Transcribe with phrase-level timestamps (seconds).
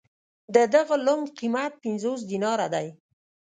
[0.55, 2.87] د دغه لنګ قېمت پنځوس دیناره دی.